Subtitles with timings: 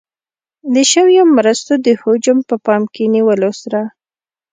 [0.73, 3.81] د شویو مرستو د حجم په پام کې نیولو سره.